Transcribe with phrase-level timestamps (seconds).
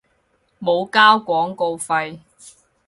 [0.59, 2.21] 冇交廣告費